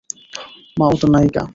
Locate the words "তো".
0.97-1.07